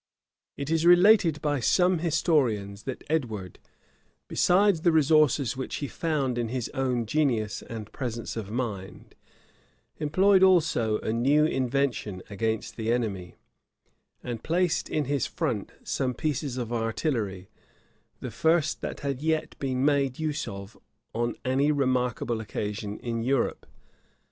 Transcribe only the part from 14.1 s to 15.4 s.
and placed in his